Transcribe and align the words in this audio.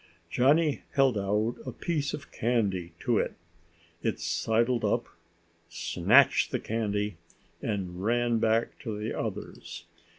Johnny 0.31 0.81
held 0.93 1.15
out 1.15 1.57
a 1.63 1.71
piece 1.71 2.11
of 2.11 2.31
candy 2.31 2.91
to 3.01 3.19
it. 3.19 3.35
It 4.01 4.19
sidled 4.19 4.83
up, 4.83 5.05
snatched 5.69 6.49
the 6.49 6.59
candy, 6.59 7.17
and 7.61 8.03
ran 8.03 8.39
back 8.39 8.79
to 8.79 8.97
the 8.97 9.13
others. 9.13 9.85